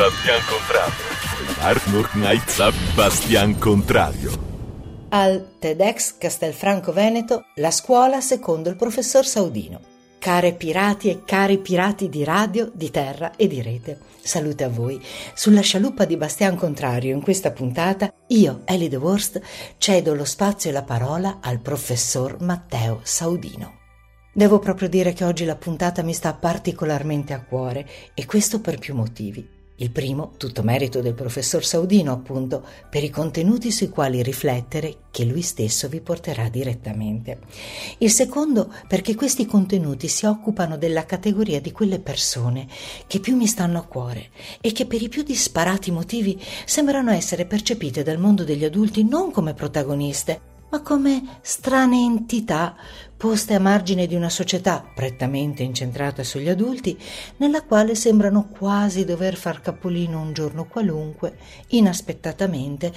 Bastian 0.00 0.40
Contrario. 0.48 1.04
Arnold 1.60 2.08
Knight 2.12 2.94
Bastian 2.94 3.58
Contrario. 3.58 4.30
Al 5.10 5.56
TEDx 5.58 6.16
Castelfranco 6.16 6.90
Veneto, 6.90 7.44
la 7.56 7.70
scuola 7.70 8.22
secondo 8.22 8.70
il 8.70 8.76
professor 8.76 9.26
Saudino. 9.26 9.78
Care 10.18 10.54
pirati 10.54 11.10
e 11.10 11.22
cari 11.26 11.58
pirati 11.58 12.08
di 12.08 12.24
radio, 12.24 12.70
di 12.72 12.90
terra 12.90 13.36
e 13.36 13.46
di 13.46 13.60
rete. 13.60 13.98
Salute 14.22 14.64
a 14.64 14.70
voi. 14.70 14.98
Sulla 15.34 15.60
scialuppa 15.60 16.06
di 16.06 16.16
Bastian 16.16 16.56
Contrario 16.56 17.14
in 17.14 17.20
questa 17.20 17.50
puntata, 17.50 18.10
io, 18.28 18.62
Ellie 18.64 18.88
The 18.88 18.96
Worst, 18.96 19.38
cedo 19.76 20.14
lo 20.14 20.24
spazio 20.24 20.70
e 20.70 20.72
la 20.72 20.82
parola 20.82 21.40
al 21.42 21.60
professor 21.60 22.40
Matteo 22.40 23.00
Saudino. 23.02 23.80
Devo 24.32 24.60
proprio 24.60 24.88
dire 24.88 25.12
che 25.12 25.24
oggi 25.24 25.44
la 25.44 25.56
puntata 25.56 26.02
mi 26.02 26.14
sta 26.14 26.32
particolarmente 26.32 27.34
a 27.34 27.44
cuore 27.44 27.86
e 28.14 28.24
questo 28.24 28.62
per 28.62 28.78
più 28.78 28.94
motivi. 28.94 29.58
Il 29.80 29.90
primo, 29.90 30.32
tutto 30.36 30.62
merito 30.62 31.00
del 31.00 31.14
professor 31.14 31.64
Saudino, 31.64 32.12
appunto, 32.12 32.62
per 32.90 33.02
i 33.02 33.08
contenuti 33.08 33.72
sui 33.72 33.88
quali 33.88 34.22
riflettere 34.22 35.04
che 35.10 35.24
lui 35.24 35.40
stesso 35.40 35.88
vi 35.88 36.02
porterà 36.02 36.50
direttamente. 36.50 37.38
Il 37.96 38.10
secondo, 38.10 38.70
perché 38.86 39.14
questi 39.14 39.46
contenuti 39.46 40.06
si 40.06 40.26
occupano 40.26 40.76
della 40.76 41.06
categoria 41.06 41.62
di 41.62 41.72
quelle 41.72 41.98
persone 41.98 42.68
che 43.06 43.20
più 43.20 43.34
mi 43.36 43.46
stanno 43.46 43.78
a 43.78 43.86
cuore 43.86 44.28
e 44.60 44.72
che 44.72 44.84
per 44.84 45.00
i 45.00 45.08
più 45.08 45.22
disparati 45.22 45.90
motivi 45.90 46.38
sembrano 46.66 47.10
essere 47.10 47.46
percepite 47.46 48.02
dal 48.02 48.18
mondo 48.18 48.44
degli 48.44 48.66
adulti 48.66 49.02
non 49.02 49.30
come 49.30 49.54
protagoniste, 49.54 50.49
ma 50.70 50.80
come 50.82 51.38
strane 51.42 52.02
entità 52.02 52.76
poste 53.16 53.54
a 53.54 53.60
margine 53.60 54.06
di 54.06 54.14
una 54.14 54.30
società 54.30 54.82
prettamente 54.94 55.62
incentrata 55.62 56.24
sugli 56.24 56.48
adulti, 56.48 56.98
nella 57.36 57.62
quale 57.64 57.94
sembrano 57.94 58.48
quasi 58.48 59.04
dover 59.04 59.36
far 59.36 59.60
capolino 59.60 60.22
un 60.22 60.32
giorno 60.32 60.66
qualunque, 60.66 61.36
inaspettatamente, 61.68 62.90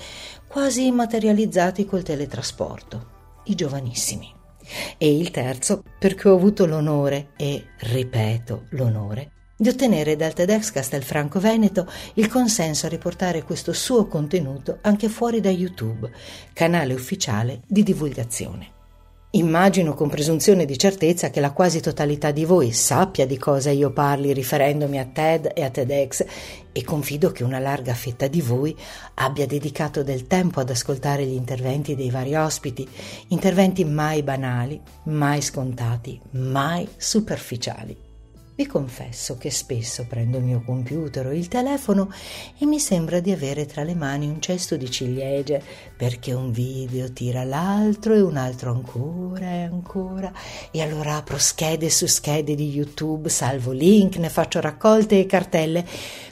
quasi 0.47 0.89
materializzati 0.91 1.85
col 1.85 2.03
teletrasporto, 2.03 3.41
i 3.45 3.55
giovanissimi. 3.55 4.33
E 4.97 5.17
il 5.17 5.29
terzo, 5.29 5.83
perché 5.99 6.29
ho 6.29 6.35
avuto 6.35 6.65
l'onore, 6.65 7.31
e 7.35 7.71
ripeto 7.79 8.67
l'onore, 8.69 9.32
di 9.63 9.69
ottenere 9.69 10.17
dal 10.17 10.33
TEDx 10.33 10.71
Castelfranco 10.71 11.39
Veneto 11.39 11.89
il 12.15 12.27
consenso 12.27 12.85
a 12.85 12.89
riportare 12.89 13.43
questo 13.43 13.71
suo 13.71 14.07
contenuto 14.07 14.79
anche 14.81 15.07
fuori 15.07 15.39
da 15.39 15.49
YouTube, 15.49 16.11
canale 16.51 16.93
ufficiale 16.93 17.61
di 17.65 17.81
divulgazione. 17.81 18.71
Immagino 19.31 19.93
con 19.93 20.09
presunzione 20.09 20.65
di 20.65 20.77
certezza 20.77 21.29
che 21.29 21.39
la 21.39 21.53
quasi 21.53 21.79
totalità 21.79 22.31
di 22.31 22.43
voi 22.43 22.73
sappia 22.73 23.25
di 23.25 23.37
cosa 23.37 23.71
io 23.71 23.91
parli 23.91 24.33
riferendomi 24.33 24.99
a 24.99 25.05
TED 25.05 25.53
e 25.55 25.63
a 25.63 25.69
TEDx 25.69 26.25
e 26.73 26.83
confido 26.83 27.31
che 27.31 27.45
una 27.45 27.59
larga 27.59 27.93
fetta 27.93 28.27
di 28.27 28.41
voi 28.41 28.75
abbia 29.15 29.47
dedicato 29.47 30.03
del 30.03 30.27
tempo 30.27 30.59
ad 30.59 30.71
ascoltare 30.71 31.25
gli 31.25 31.35
interventi 31.35 31.95
dei 31.95 32.09
vari 32.09 32.35
ospiti, 32.35 32.85
interventi 33.29 33.85
mai 33.85 34.23
banali, 34.23 34.79
mai 35.05 35.41
scontati, 35.41 36.19
mai 36.31 36.85
superficiali. 36.97 38.02
Vi 38.55 38.67
confesso 38.67 39.35
che 39.37 39.49
spesso 39.49 40.05
prendo 40.07 40.37
il 40.37 40.43
mio 40.43 40.61
computer 40.63 41.25
o 41.25 41.33
il 41.33 41.47
telefono 41.47 42.11
e 42.57 42.67
mi 42.67 42.79
sembra 42.79 43.19
di 43.19 43.31
avere 43.31 43.65
tra 43.65 43.83
le 43.83 43.95
mani 43.95 44.27
un 44.27 44.39
cesto 44.39 44.77
di 44.77 44.91
ciliegie 44.91 45.59
perché 45.97 46.33
un 46.33 46.51
video 46.51 47.11
tira 47.11 47.43
l'altro 47.43 48.13
e 48.13 48.21
un 48.21 48.37
altro 48.37 48.71
ancora 48.71 49.47
e 49.47 49.61
ancora. 49.63 50.31
E 50.69 50.81
allora 50.83 51.15
apro 51.15 51.39
schede 51.39 51.89
su 51.89 52.05
schede 52.05 52.53
di 52.53 52.69
YouTube, 52.69 53.27
salvo 53.29 53.71
link, 53.71 54.17
ne 54.17 54.29
faccio 54.29 54.61
raccolte 54.61 55.17
e 55.19 55.25
cartelle 55.25 55.83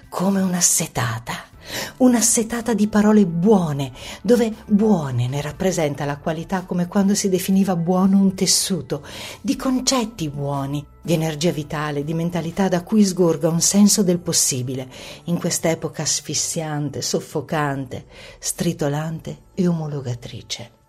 come 0.07 0.41
una 0.41 0.61
setata 0.61 1.50
una 1.97 2.21
setata 2.21 2.73
di 2.73 2.87
parole 2.87 3.25
buone, 3.25 3.91
dove 4.21 4.53
buone 4.65 5.27
ne 5.27 5.41
rappresenta 5.41 6.05
la 6.05 6.17
qualità 6.17 6.61
come 6.61 6.87
quando 6.87 7.15
si 7.15 7.29
definiva 7.29 7.75
buono 7.75 8.19
un 8.19 8.33
tessuto, 8.33 9.05
di 9.41 9.55
concetti 9.55 10.29
buoni, 10.29 10.85
di 11.01 11.13
energia 11.13 11.51
vitale, 11.51 12.03
di 12.03 12.13
mentalità 12.13 12.67
da 12.67 12.83
cui 12.83 13.03
sgorga 13.03 13.49
un 13.49 13.61
senso 13.61 14.03
del 14.03 14.19
possibile. 14.19 14.89
In 15.25 15.39
quest'epoca 15.39 16.03
asfissiante, 16.03 17.01
soffocante, 17.01 18.05
stritolante 18.39 19.37
e 19.53 19.67
omologatrice 19.67 20.79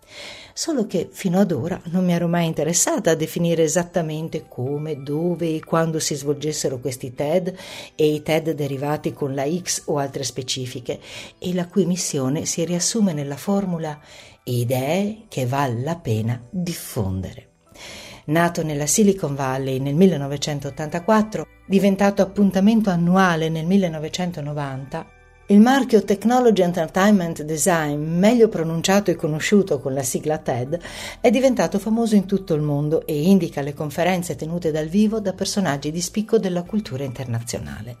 solo 0.53 0.85
che 0.85 1.09
fino 1.11 1.39
ad 1.39 1.51
ora 1.51 1.79
non 1.85 2.05
mi 2.05 2.13
ero 2.13 2.27
mai 2.27 2.45
interessata 2.45 3.11
a 3.11 3.15
definire 3.15 3.63
esattamente 3.63 4.45
come, 4.47 5.01
dove 5.01 5.55
e 5.55 5.63
quando 5.63 5.99
si 5.99 6.15
svolgessero 6.15 6.79
questi 6.79 7.13
TED 7.13 7.55
e 7.95 8.13
i 8.13 8.21
TED 8.21 8.51
derivati 8.51 9.13
con 9.13 9.33
la 9.33 9.45
X 9.49 9.83
o 9.85 9.97
altre 9.97 10.23
specifiche, 10.23 10.99
e 11.39 11.53
la 11.53 11.67
cui 11.67 11.85
missione 11.85 12.45
si 12.45 12.63
riassume 12.63 13.13
nella 13.13 13.37
formula 13.37 13.99
idee 14.43 15.23
che 15.27 15.45
vale 15.45 15.81
la 15.81 15.95
pena 15.95 16.41
diffondere. 16.49 17.47
Nato 18.25 18.63
nella 18.63 18.85
Silicon 18.85 19.35
Valley 19.35 19.79
nel 19.79 19.95
1984, 19.95 21.45
diventato 21.65 22.21
appuntamento 22.21 22.89
annuale 22.89 23.49
nel 23.49 23.65
1990, 23.65 25.05
il 25.53 25.59
marchio 25.59 26.03
Technology 26.03 26.63
Entertainment 26.63 27.43
Design, 27.43 28.17
meglio 28.17 28.47
pronunciato 28.47 29.11
e 29.11 29.15
conosciuto 29.15 29.79
con 29.79 29.93
la 29.93 30.01
sigla 30.01 30.39
TED, 30.39 30.79
è 31.21 31.29
diventato 31.29 31.77
famoso 31.77 32.15
in 32.15 32.25
tutto 32.25 32.55
il 32.55 32.61
mondo 32.61 33.05
e 33.05 33.21
indica 33.21 33.61
le 33.61 33.75
conferenze 33.75 34.35
tenute 34.35 34.71
dal 34.71 34.87
vivo 34.87 35.19
da 35.19 35.33
personaggi 35.33 35.91
di 35.91 36.01
spicco 36.01 36.39
della 36.39 36.63
cultura 36.63 37.03
internazionale. 37.03 37.97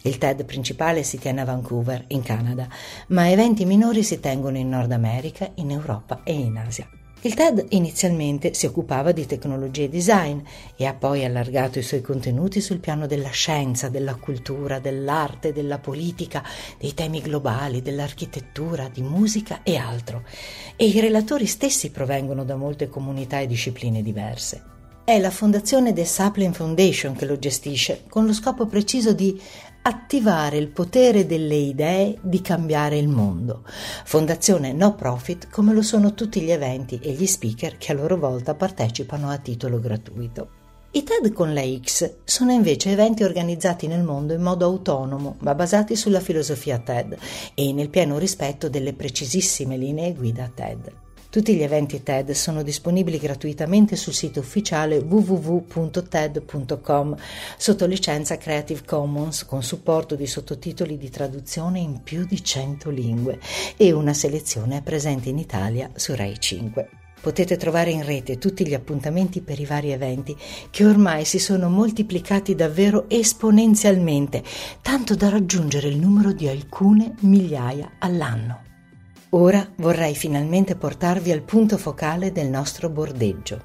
Il 0.00 0.16
TED 0.16 0.46
principale 0.46 1.02
si 1.02 1.18
tiene 1.18 1.42
a 1.42 1.44
Vancouver, 1.44 2.04
in 2.08 2.22
Canada, 2.22 2.66
ma 3.08 3.30
eventi 3.30 3.66
minori 3.66 4.02
si 4.02 4.18
tengono 4.18 4.56
in 4.56 4.70
Nord 4.70 4.90
America, 4.90 5.50
in 5.56 5.72
Europa 5.72 6.22
e 6.24 6.32
in 6.32 6.56
Asia. 6.56 6.88
Il 7.24 7.32
TED 7.32 7.68
inizialmente 7.70 8.52
si 8.52 8.66
occupava 8.66 9.10
di 9.12 9.24
tecnologie 9.24 9.84
e 9.84 9.88
design 9.88 10.40
e 10.76 10.84
ha 10.84 10.92
poi 10.92 11.24
allargato 11.24 11.78
i 11.78 11.82
suoi 11.82 12.02
contenuti 12.02 12.60
sul 12.60 12.80
piano 12.80 13.06
della 13.06 13.30
scienza, 13.30 13.88
della 13.88 14.16
cultura, 14.16 14.78
dell'arte, 14.78 15.54
della 15.54 15.78
politica, 15.78 16.44
dei 16.78 16.92
temi 16.92 17.22
globali, 17.22 17.80
dell'architettura, 17.80 18.90
di 18.92 19.00
musica 19.00 19.60
e 19.62 19.76
altro. 19.76 20.24
E 20.76 20.84
i 20.84 21.00
relatori 21.00 21.46
stessi 21.46 21.90
provengono 21.90 22.44
da 22.44 22.56
molte 22.56 22.90
comunità 22.90 23.40
e 23.40 23.46
discipline 23.46 24.02
diverse. 24.02 24.62
È 25.02 25.18
la 25.18 25.30
fondazione 25.30 25.94
The 25.94 26.04
Sapling 26.04 26.52
Foundation 26.52 27.16
che 27.16 27.24
lo 27.24 27.38
gestisce, 27.38 28.02
con 28.06 28.26
lo 28.26 28.34
scopo 28.34 28.66
preciso 28.66 29.14
di 29.14 29.40
attivare 29.86 30.56
il 30.56 30.68
potere 30.68 31.26
delle 31.26 31.56
idee 31.56 32.16
di 32.22 32.40
cambiare 32.40 32.96
il 32.96 33.08
mondo. 33.08 33.64
Fondazione 34.04 34.72
no 34.72 34.94
profit 34.94 35.50
come 35.50 35.74
lo 35.74 35.82
sono 35.82 36.14
tutti 36.14 36.40
gli 36.40 36.50
eventi 36.50 36.98
e 37.02 37.12
gli 37.12 37.26
speaker 37.26 37.76
che 37.76 37.92
a 37.92 37.94
loro 37.94 38.16
volta 38.16 38.54
partecipano 38.54 39.28
a 39.28 39.36
titolo 39.36 39.78
gratuito. 39.80 40.62
I 40.92 41.02
TED 41.02 41.32
con 41.32 41.52
la 41.52 41.62
X 41.62 42.14
sono 42.24 42.52
invece 42.52 42.92
eventi 42.92 43.24
organizzati 43.24 43.86
nel 43.86 44.04
mondo 44.04 44.32
in 44.32 44.40
modo 44.40 44.64
autonomo, 44.64 45.36
ma 45.40 45.54
basati 45.54 45.96
sulla 45.96 46.20
filosofia 46.20 46.78
TED 46.78 47.18
e 47.52 47.72
nel 47.72 47.90
pieno 47.90 48.16
rispetto 48.16 48.70
delle 48.70 48.94
precisissime 48.94 49.76
linee 49.76 50.14
guida 50.14 50.50
TED. 50.54 51.03
Tutti 51.34 51.56
gli 51.56 51.64
eventi 51.64 52.04
TED 52.04 52.30
sono 52.30 52.62
disponibili 52.62 53.18
gratuitamente 53.18 53.96
sul 53.96 54.12
sito 54.12 54.38
ufficiale 54.38 54.98
www.ted.com 54.98 55.56
sotto 57.56 57.86
licenza 57.86 58.36
Creative 58.36 58.82
Commons 58.86 59.44
con 59.44 59.64
supporto 59.64 60.14
di 60.14 60.28
sottotitoli 60.28 60.96
di 60.96 61.10
traduzione 61.10 61.80
in 61.80 62.04
più 62.04 62.24
di 62.24 62.40
100 62.40 62.88
lingue 62.88 63.40
e 63.76 63.90
una 63.90 64.14
selezione 64.14 64.80
presente 64.82 65.28
in 65.28 65.38
Italia 65.38 65.90
su 65.96 66.14
Rai 66.14 66.38
5. 66.38 66.88
Potete 67.20 67.56
trovare 67.56 67.90
in 67.90 68.04
rete 68.04 68.38
tutti 68.38 68.64
gli 68.64 68.74
appuntamenti 68.74 69.40
per 69.40 69.58
i 69.58 69.66
vari 69.66 69.90
eventi 69.90 70.36
che 70.70 70.86
ormai 70.86 71.24
si 71.24 71.40
sono 71.40 71.68
moltiplicati 71.68 72.54
davvero 72.54 73.06
esponenzialmente, 73.08 74.40
tanto 74.80 75.16
da 75.16 75.30
raggiungere 75.30 75.88
il 75.88 75.96
numero 75.96 76.30
di 76.32 76.46
alcune 76.46 77.16
migliaia 77.22 77.94
all'anno. 77.98 78.73
Ora 79.36 79.68
vorrei 79.78 80.14
finalmente 80.14 80.76
portarvi 80.76 81.32
al 81.32 81.42
punto 81.42 81.76
focale 81.76 82.30
del 82.30 82.46
nostro 82.48 82.88
bordeggio. 82.88 83.62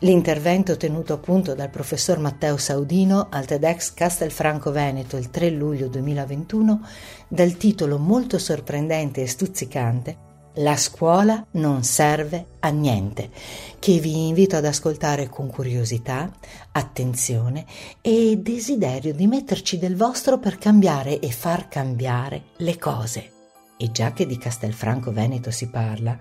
L'intervento 0.00 0.76
tenuto 0.76 1.12
appunto 1.12 1.54
dal 1.54 1.70
professor 1.70 2.18
Matteo 2.18 2.56
Saudino 2.56 3.28
al 3.30 3.46
TEDx 3.46 3.94
Castelfranco 3.94 4.72
Veneto 4.72 5.16
il 5.16 5.30
3 5.30 5.50
luglio 5.50 5.86
2021 5.86 6.80
dal 7.28 7.56
titolo 7.56 7.98
molto 7.98 8.36
sorprendente 8.40 9.22
e 9.22 9.28
stuzzicante 9.28 10.16
La 10.54 10.76
scuola 10.76 11.46
non 11.52 11.84
serve 11.84 12.46
a 12.58 12.70
niente, 12.70 13.30
che 13.78 14.00
vi 14.00 14.26
invito 14.26 14.56
ad 14.56 14.64
ascoltare 14.64 15.28
con 15.28 15.46
curiosità, 15.46 16.32
attenzione 16.72 17.64
e 18.00 18.40
desiderio 18.42 19.14
di 19.14 19.28
metterci 19.28 19.78
del 19.78 19.94
vostro 19.94 20.40
per 20.40 20.58
cambiare 20.58 21.20
e 21.20 21.30
far 21.30 21.68
cambiare 21.68 22.42
le 22.56 22.76
cose. 22.76 23.41
E 23.76 23.90
già 23.90 24.12
che 24.12 24.26
di 24.26 24.38
Castelfranco 24.38 25.12
Veneto 25.12 25.50
si 25.50 25.68
parla, 25.68 26.16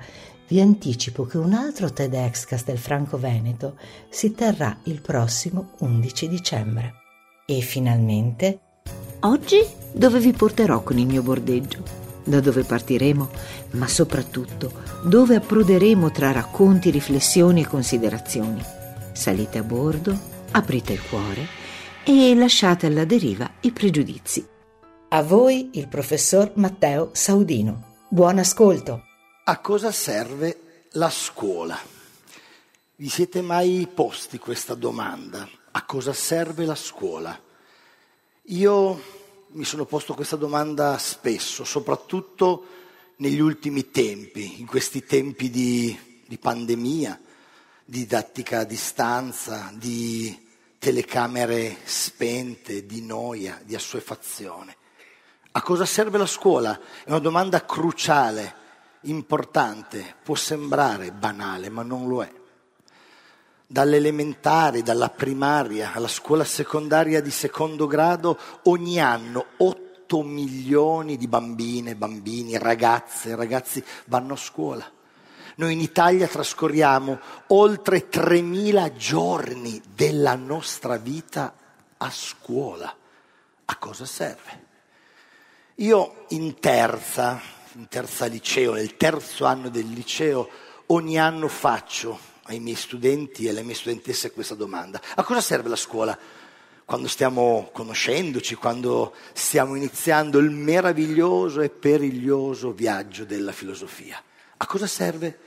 vi 0.47 0.59
anticipo 0.59 1.25
che 1.25 1.37
un 1.37 1.53
altro 1.53 1.91
TEDx 1.91 2.45
Castelfranco 2.45 3.17
Veneto 3.17 3.77
si 4.09 4.33
terrà 4.33 4.77
il 4.83 5.01
prossimo 5.01 5.71
11 5.79 6.27
dicembre. 6.27 6.93
E 7.45 7.61
finalmente 7.61 8.59
Oggi 9.23 9.63
dove 9.93 10.19
vi 10.19 10.31
porterò 10.31 10.81
con 10.81 10.97
il 10.97 11.05
mio 11.05 11.21
bordeggio? 11.21 11.83
Da 12.23 12.39
dove 12.39 12.63
partiremo? 12.63 13.29
Ma 13.71 13.87
soprattutto 13.87 14.71
dove 15.03 15.35
approderemo 15.35 16.09
tra 16.09 16.31
racconti, 16.31 16.89
riflessioni 16.89 17.61
e 17.61 17.67
considerazioni? 17.67 18.63
Salite 19.11 19.59
a 19.59 19.63
bordo, 19.63 20.17
aprite 20.51 20.93
il 20.93 21.03
cuore 21.07 21.45
e 22.03 22.33
lasciate 22.33 22.87
alla 22.87 23.05
deriva 23.05 23.47
i 23.61 23.71
pregiudizi. 23.71 24.43
A 25.13 25.23
voi 25.23 25.71
il 25.73 25.89
professor 25.89 26.53
Matteo 26.55 27.09
Saudino. 27.11 27.97
Buon 28.07 28.37
ascolto. 28.37 29.03
A 29.43 29.59
cosa 29.59 29.91
serve 29.91 30.85
la 30.91 31.09
scuola? 31.09 31.77
Vi 32.95 33.09
siete 33.09 33.41
mai 33.41 33.89
posti 33.93 34.37
questa 34.37 34.73
domanda? 34.73 35.49
A 35.71 35.83
cosa 35.83 36.13
serve 36.13 36.63
la 36.63 36.75
scuola? 36.75 37.37
Io 38.43 39.03
mi 39.47 39.65
sono 39.65 39.83
posto 39.83 40.13
questa 40.13 40.37
domanda 40.37 40.97
spesso, 40.97 41.65
soprattutto 41.65 42.67
negli 43.17 43.41
ultimi 43.41 43.91
tempi, 43.91 44.61
in 44.61 44.65
questi 44.65 45.03
tempi 45.03 45.49
di, 45.49 46.23
di 46.25 46.37
pandemia, 46.37 47.19
di 47.83 47.99
didattica 47.99 48.59
a 48.59 48.63
distanza, 48.63 49.73
di 49.75 50.47
telecamere 50.79 51.79
spente, 51.83 52.85
di 52.85 53.01
noia, 53.01 53.61
di 53.65 53.75
assuefazione. 53.75 54.79
A 55.53 55.61
cosa 55.61 55.85
serve 55.85 56.17
la 56.17 56.25
scuola? 56.25 56.79
È 57.03 57.09
una 57.09 57.19
domanda 57.19 57.65
cruciale, 57.65 58.55
importante, 59.01 60.15
può 60.23 60.35
sembrare 60.35 61.11
banale, 61.11 61.69
ma 61.69 61.83
non 61.83 62.07
lo 62.07 62.23
è 62.23 62.39
dall'elementare, 63.71 64.83
dalla 64.83 65.09
primaria 65.09 65.93
alla 65.93 66.09
scuola 66.09 66.43
secondaria 66.43 67.21
di 67.21 67.31
secondo 67.31 67.87
grado, 67.87 68.37
ogni 68.63 68.99
anno 68.99 69.45
8 69.57 70.23
milioni 70.23 71.15
di 71.15 71.27
bambine, 71.27 71.95
bambini, 71.95 72.57
ragazze 72.57 73.29
e 73.29 73.35
ragazzi 73.35 73.81
vanno 74.05 74.33
a 74.33 74.37
scuola. 74.37 74.83
Noi 75.55 75.71
in 75.71 75.79
Italia 75.79 76.27
trascorriamo 76.27 77.17
oltre 77.47 78.09
3.000 78.09 78.93
giorni 78.97 79.81
della 79.95 80.35
nostra 80.35 80.97
vita 80.97 81.53
a 81.95 82.09
scuola. 82.11 82.93
A 83.63 83.75
cosa 83.77 84.05
serve? 84.05 84.70
Io 85.75 86.25
in 86.29 86.59
terza, 86.59 87.41
in 87.73 87.87
terza 87.87 88.25
liceo, 88.25 88.73
nel 88.73 88.97
terzo 88.97 89.45
anno 89.45 89.69
del 89.69 89.89
liceo, 89.89 90.49
ogni 90.87 91.17
anno 91.17 91.47
faccio 91.47 92.19
ai 92.43 92.59
miei 92.59 92.75
studenti 92.75 93.45
e 93.45 93.49
alle 93.49 93.63
mie 93.63 93.73
studentesse 93.73 94.31
questa 94.31 94.55
domanda. 94.55 95.01
A 95.15 95.23
cosa 95.23 95.39
serve 95.39 95.69
la 95.69 95.75
scuola? 95.77 96.17
Quando 96.83 97.07
stiamo 97.07 97.69
conoscendoci, 97.71 98.55
quando 98.55 99.13
stiamo 99.31 99.75
iniziando 99.75 100.39
il 100.39 100.49
meraviglioso 100.49 101.61
e 101.61 101.69
periglioso 101.69 102.73
viaggio 102.73 103.23
della 103.23 103.53
filosofia. 103.53 104.21
A 104.57 104.65
cosa 104.65 104.87
serve? 104.87 105.39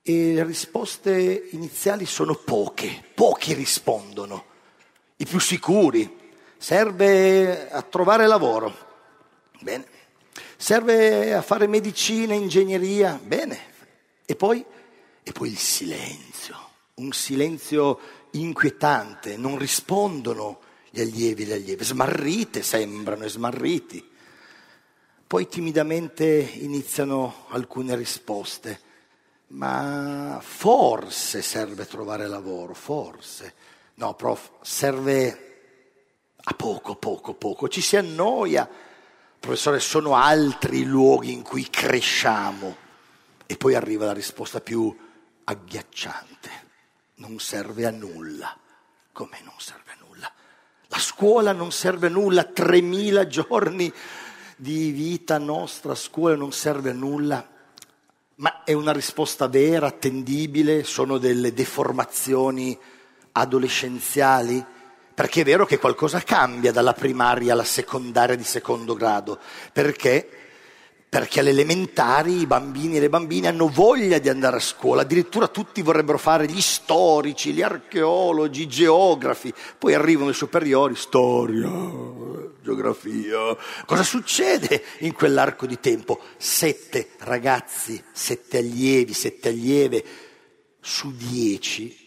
E 0.00 0.32
le 0.32 0.44
risposte 0.44 1.48
iniziali 1.50 2.06
sono 2.06 2.34
poche, 2.34 3.04
pochi 3.14 3.52
rispondono. 3.52 4.44
I 5.16 5.26
più 5.26 5.38
sicuri. 5.38 6.18
Serve 6.56 7.70
a 7.70 7.82
trovare 7.82 8.26
lavoro. 8.26 8.90
Bene. 9.62 9.86
Serve 10.56 11.34
a 11.34 11.42
fare 11.42 11.66
medicina, 11.66 12.34
ingegneria. 12.34 13.18
Bene. 13.22 13.70
E 14.26 14.36
poi 14.36 14.64
e 15.24 15.30
poi 15.30 15.50
il 15.50 15.58
silenzio, 15.58 16.56
un 16.94 17.12
silenzio 17.12 17.98
inquietante, 18.32 19.36
non 19.36 19.56
rispondono 19.56 20.60
gli 20.90 21.00
allievi 21.00 21.44
e 21.44 21.46
le 21.46 21.54
allieve, 21.54 21.84
smarrite 21.84 22.62
sembrano 22.62 23.24
e 23.24 23.28
smarriti. 23.28 24.10
Poi 25.24 25.46
timidamente 25.46 26.26
iniziano 26.26 27.46
alcune 27.50 27.94
risposte, 27.94 28.80
ma 29.48 30.40
forse 30.42 31.40
serve 31.40 31.86
trovare 31.86 32.26
lavoro, 32.26 32.74
forse. 32.74 33.54
No, 33.94 34.14
prof, 34.14 34.50
serve 34.60 35.50
a 36.34 36.52
poco, 36.54 36.96
poco, 36.96 37.34
poco. 37.34 37.68
Ci 37.68 37.80
si 37.80 37.96
annoia. 37.96 38.68
Professore, 39.42 39.80
sono 39.80 40.14
altri 40.14 40.84
luoghi 40.84 41.32
in 41.32 41.42
cui 41.42 41.68
cresciamo. 41.68 42.76
E 43.44 43.56
poi 43.56 43.74
arriva 43.74 44.06
la 44.06 44.12
risposta 44.12 44.60
più 44.60 44.96
agghiacciante, 45.42 46.50
non 47.16 47.40
serve 47.40 47.84
a 47.84 47.90
nulla. 47.90 48.56
Come 49.10 49.40
non 49.42 49.54
serve 49.56 49.90
a 49.90 50.04
nulla? 50.06 50.30
La 50.86 50.98
scuola 50.98 51.50
non 51.50 51.72
serve 51.72 52.06
a 52.06 52.10
nulla, 52.10 52.52
3.000 52.54 53.26
giorni 53.26 53.92
di 54.54 54.92
vita 54.92 55.38
nostra 55.38 55.90
a 55.90 55.96
scuola 55.96 56.36
non 56.36 56.52
serve 56.52 56.90
a 56.90 56.94
nulla. 56.94 57.44
Ma 58.36 58.62
è 58.62 58.72
una 58.74 58.92
risposta 58.92 59.48
vera, 59.48 59.88
attendibile? 59.88 60.84
Sono 60.84 61.18
delle 61.18 61.52
deformazioni 61.52 62.78
adolescenziali? 63.32 64.64
Perché 65.22 65.42
è 65.42 65.44
vero 65.44 65.64
che 65.64 65.78
qualcosa 65.78 66.18
cambia 66.18 66.72
dalla 66.72 66.94
primaria 66.94 67.52
alla 67.52 67.62
secondaria 67.62 68.34
di 68.34 68.42
secondo 68.42 68.94
grado, 68.94 69.38
perché 69.72 70.28
perché 71.08 71.38
alle 71.38 71.50
elementari 71.50 72.40
i 72.40 72.46
bambini 72.46 72.96
e 72.96 73.00
le 73.00 73.08
bambine 73.08 73.46
hanno 73.46 73.68
voglia 73.68 74.18
di 74.18 74.28
andare 74.28 74.56
a 74.56 74.60
scuola, 74.60 75.02
addirittura 75.02 75.46
tutti 75.46 75.80
vorrebbero 75.80 76.18
fare 76.18 76.46
gli 76.46 76.60
storici, 76.60 77.52
gli 77.52 77.62
archeologi, 77.62 78.62
i 78.62 78.66
geografi, 78.66 79.54
poi 79.78 79.94
arrivano 79.94 80.30
i 80.30 80.34
superiori, 80.34 80.96
storia, 80.96 81.70
geografia. 82.60 83.56
Cosa 83.86 84.02
succede 84.02 84.82
in 85.00 85.12
quell'arco 85.12 85.66
di 85.66 85.78
tempo? 85.78 86.18
Sette 86.36 87.10
ragazzi, 87.18 88.02
sette 88.10 88.58
allievi, 88.58 89.12
sette 89.12 89.50
allieve 89.50 90.04
su 90.80 91.14
dieci 91.14 92.01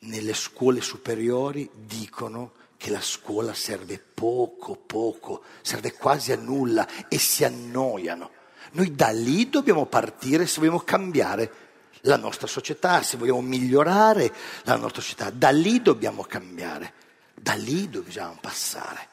nelle 0.00 0.34
scuole 0.34 0.80
superiori 0.80 1.68
dicono 1.74 2.52
che 2.76 2.90
la 2.90 3.00
scuola 3.00 3.54
serve 3.54 3.98
poco, 3.98 4.76
poco, 4.76 5.42
serve 5.62 5.92
quasi 5.92 6.32
a 6.32 6.36
nulla 6.36 6.86
e 7.08 7.18
si 7.18 7.44
annoiano. 7.44 8.30
Noi 8.72 8.94
da 8.94 9.08
lì 9.08 9.48
dobbiamo 9.48 9.86
partire 9.86 10.46
se 10.46 10.58
vogliamo 10.58 10.80
cambiare 10.80 11.64
la 12.02 12.16
nostra 12.16 12.46
società, 12.46 13.02
se 13.02 13.16
vogliamo 13.16 13.40
migliorare 13.40 14.32
la 14.64 14.76
nostra 14.76 15.00
società. 15.00 15.30
Da 15.30 15.50
lì 15.50 15.80
dobbiamo 15.80 16.22
cambiare, 16.24 16.92
da 17.34 17.54
lì 17.54 17.88
dobbiamo 17.88 18.36
passare. 18.40 19.08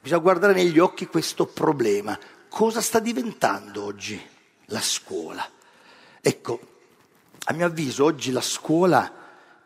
Bisogna 0.00 0.20
guardare 0.20 0.52
negli 0.52 0.78
occhi 0.78 1.06
questo 1.06 1.46
problema. 1.46 2.18
Cosa 2.48 2.80
sta 2.80 2.98
diventando 2.98 3.84
oggi 3.84 4.20
la 4.66 4.80
scuola? 4.80 5.48
Ecco, 6.20 6.60
a 7.44 7.52
mio 7.52 7.66
avviso 7.66 8.04
oggi 8.04 8.32
la 8.32 8.40
scuola 8.40 9.23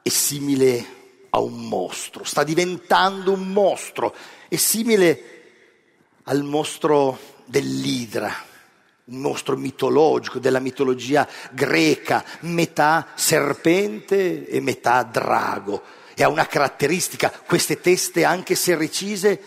è 0.09 0.11
simile 0.11 0.97
a 1.31 1.38
un 1.38 1.69
mostro, 1.69 2.25
sta 2.25 2.43
diventando 2.43 3.33
un 3.33 3.53
mostro, 3.53 4.15
è 4.49 4.57
simile 4.57 5.23
al 6.25 6.43
mostro 6.45 7.19
dell'idra, 7.45 8.35
un 9.05 9.21
mostro 9.21 9.57
mitologico 9.57 10.38
della 10.38 10.61
mitologia 10.61 11.29
greca, 11.50 12.25
metà 12.41 13.09
serpente 13.17 14.49
e 14.49 14.61
metà 14.61 15.03
drago. 15.03 15.83
E 16.15 16.23
ha 16.25 16.29
una 16.29 16.47
caratteristica, 16.47 17.31
queste 17.31 17.81
teste, 17.81 18.25
anche 18.25 18.55
se 18.55 18.75
recise, 18.77 19.41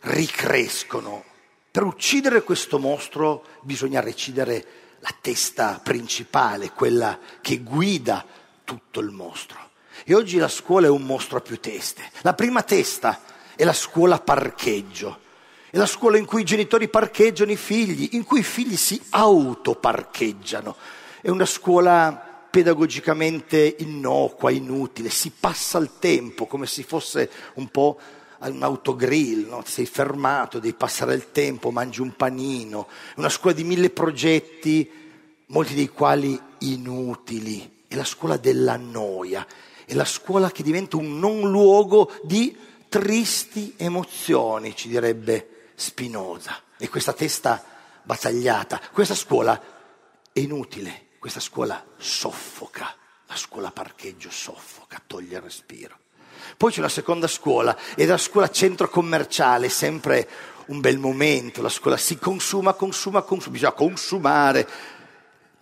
ricrescono. 0.00 1.24
Per 1.70 1.84
uccidere 1.84 2.42
questo 2.42 2.78
mostro 2.78 3.44
bisogna 3.60 4.00
recidere 4.00 4.64
la 5.00 5.14
testa 5.20 5.78
principale, 5.84 6.70
quella 6.70 7.18
che 7.42 7.58
guida 7.58 8.24
tutto 8.64 9.00
il 9.00 9.10
mostro. 9.10 9.69
E 10.04 10.14
oggi 10.14 10.38
la 10.38 10.48
scuola 10.48 10.86
è 10.86 10.90
un 10.90 11.02
mostro 11.02 11.38
a 11.38 11.40
più 11.40 11.58
teste. 11.60 12.02
La 12.22 12.34
prima 12.34 12.62
testa 12.62 13.20
è 13.56 13.64
la 13.64 13.72
scuola 13.72 14.18
parcheggio 14.18 15.28
è 15.70 15.76
la 15.76 15.86
scuola 15.86 16.18
in 16.18 16.24
cui 16.24 16.40
i 16.40 16.44
genitori 16.44 16.88
parcheggiano 16.88 17.52
i 17.52 17.56
figli, 17.56 18.08
in 18.12 18.24
cui 18.24 18.40
i 18.40 18.42
figli 18.42 18.74
si 18.74 19.00
autoparcheggiano. 19.10 20.74
È 21.20 21.28
una 21.28 21.46
scuola 21.46 22.28
pedagogicamente 22.50 23.76
innocua, 23.78 24.50
inutile, 24.50 25.08
si 25.10 25.30
passa 25.38 25.78
il 25.78 25.92
tempo 26.00 26.46
come 26.46 26.66
se 26.66 26.82
fosse 26.82 27.30
un 27.54 27.68
po' 27.68 28.00
un 28.40 28.62
autogrill, 28.64 29.46
no? 29.46 29.62
sei 29.64 29.86
fermato, 29.86 30.58
devi 30.58 30.74
passare 30.74 31.14
il 31.14 31.30
tempo, 31.30 31.70
mangi 31.70 32.00
un 32.00 32.16
panino. 32.16 32.88
È 33.14 33.18
una 33.18 33.28
scuola 33.28 33.54
di 33.54 33.62
mille 33.62 33.90
progetti, 33.90 34.90
molti 35.46 35.74
dei 35.74 35.88
quali 35.88 36.40
inutili. 36.58 37.84
È 37.86 37.94
la 37.94 38.04
scuola 38.04 38.36
della 38.36 38.76
noia, 38.76 39.46
è 39.90 39.94
la 39.94 40.04
scuola 40.04 40.52
che 40.52 40.62
diventa 40.62 40.96
un 40.96 41.18
non 41.18 41.50
luogo 41.50 42.12
di 42.22 42.56
tristi 42.88 43.74
emozioni, 43.76 44.76
ci 44.76 44.86
direbbe 44.86 45.72
spinosa 45.74 46.62
e 46.78 46.88
questa 46.88 47.12
testa 47.12 47.60
battagliata. 48.04 48.80
Questa 48.92 49.16
scuola 49.16 49.60
è 50.32 50.38
inutile, 50.38 51.08
questa 51.18 51.40
scuola 51.40 51.84
soffoca, 51.96 52.94
la 53.26 53.34
scuola 53.34 53.72
parcheggio 53.72 54.30
soffoca, 54.30 55.02
toglie 55.04 55.36
il 55.36 55.42
respiro. 55.42 55.98
Poi 56.56 56.70
c'è 56.70 56.78
una 56.78 56.88
seconda 56.88 57.26
scuola 57.26 57.76
ed 57.96 58.06
è 58.06 58.10
la 58.10 58.16
scuola 58.16 58.48
centro 58.48 58.88
commerciale, 58.88 59.68
sempre 59.68 60.28
un 60.66 60.78
bel 60.78 60.98
momento, 60.98 61.62
la 61.62 61.68
scuola 61.68 61.96
si 61.96 62.16
consuma, 62.16 62.74
consuma, 62.74 63.22
consuma, 63.22 63.54
bisogna 63.54 63.72
consumare. 63.72 64.68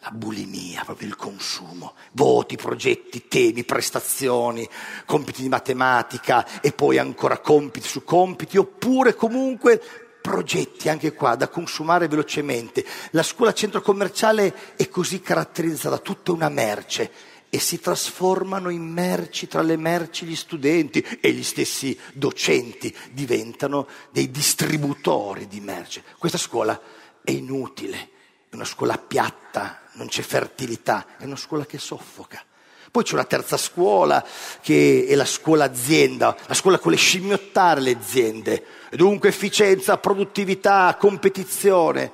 La 0.09 0.15
bulimia, 0.15 0.85
proprio 0.85 1.07
il 1.07 1.17
consumo, 1.17 1.93
voti, 2.13 2.57
progetti, 2.57 3.29
temi, 3.29 3.63
prestazioni, 3.65 4.67
compiti 5.05 5.43
di 5.43 5.51
matematica 5.51 6.63
e 6.63 6.73
poi 6.73 6.97
ancora 6.97 7.41
compiti 7.41 7.87
su 7.87 8.05
compiti, 8.05 8.57
oppure 8.57 9.15
comunque 9.15 9.79
progetti 10.23 10.89
anche 10.89 11.13
qua 11.13 11.35
da 11.35 11.49
consumare 11.49 12.09
velocemente. 12.09 12.87
La 13.11 13.23
scuola 13.23 13.53
centro 13.53 13.83
commerciale 13.83 14.77
è 14.77 14.89
così 14.89 15.21
caratterizzata 15.21 15.97
da 15.97 16.01
tutta 16.01 16.33
una 16.33 16.49
merce 16.49 17.11
e 17.51 17.59
si 17.59 17.79
trasformano 17.79 18.71
in 18.71 18.91
merci 18.91 19.47
tra 19.47 19.61
le 19.61 19.77
merci 19.77 20.25
gli 20.25 20.37
studenti 20.37 21.07
e 21.21 21.33
gli 21.33 21.43
stessi 21.43 21.99
docenti 22.15 22.97
diventano 23.11 23.87
dei 24.11 24.31
distributori 24.31 25.47
di 25.47 25.61
merce. 25.61 26.03
Questa 26.17 26.39
scuola 26.39 26.81
è 27.23 27.31
inutile, 27.31 28.17
è 28.51 28.55
una 28.55 28.65
scuola 28.65 28.97
piatta, 28.97 29.81
non 29.93 30.09
c'è 30.09 30.23
fertilità, 30.23 31.07
è 31.19 31.25
una 31.25 31.37
scuola 31.37 31.67
che 31.67 31.79
soffoca. 31.79 32.43
Poi 32.91 33.05
c'è 33.05 33.15
una 33.15 33.25
terza 33.25 33.59
scuola 33.59 34.25
che 34.63 35.07
è 35.07 35.15
la 35.15 35.27
scuola 35.27 35.65
azienda, 35.65 36.35
la 36.47 36.55
scuola 36.55 36.79
con 36.79 36.91
le 36.91 36.97
scimmiottare 36.97 37.81
le 37.81 37.93
aziende, 37.93 38.65
dunque 38.91 39.29
efficienza, 39.29 39.99
produttività, 39.99 40.97
competizione 40.99 42.13